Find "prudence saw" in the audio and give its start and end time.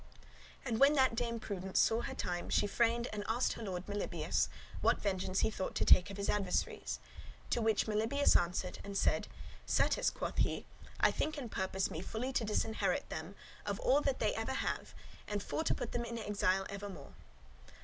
1.39-2.01